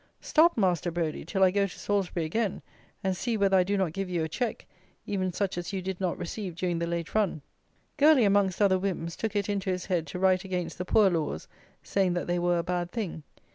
Stop, 0.21 0.57
Master 0.57 0.89
Brodie, 0.89 1.23
till 1.25 1.43
I 1.43 1.51
go 1.51 1.67
to 1.67 1.77
Salisbury 1.77 2.25
again, 2.25 2.63
and 3.03 3.15
see 3.15 3.37
whether 3.37 3.55
I 3.55 3.63
do 3.63 3.77
not 3.77 3.93
give 3.93 4.09
you 4.09 4.23
a 4.23 4.27
check, 4.27 4.65
even 5.05 5.31
such 5.31 5.59
as 5.59 5.73
you 5.73 5.79
did 5.83 6.01
not 6.01 6.17
receive 6.17 6.55
during 6.55 6.79
the 6.79 6.87
late 6.87 7.13
run! 7.13 7.43
Gourlay, 7.97 8.23
amongst 8.23 8.63
other 8.63 8.79
whims, 8.79 9.15
took 9.15 9.35
it 9.35 9.47
into 9.47 9.69
his 9.69 9.85
head 9.85 10.07
to 10.07 10.17
write 10.17 10.43
against 10.43 10.79
the 10.79 10.85
poor 10.85 11.11
laws, 11.11 11.47
saying 11.83 12.13
that 12.13 12.25
they 12.25 12.39
were 12.39 12.57
a 12.57 12.63
bad 12.63 12.91
thing. 12.91 13.21